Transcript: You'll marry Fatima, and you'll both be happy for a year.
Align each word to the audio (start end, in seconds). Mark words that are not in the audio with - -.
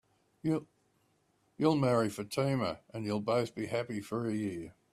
You'll 0.41 1.75
marry 1.75 2.09
Fatima, 2.09 2.79
and 2.91 3.05
you'll 3.05 3.21
both 3.21 3.53
be 3.53 3.67
happy 3.67 4.01
for 4.01 4.25
a 4.25 4.33
year. 4.33 4.73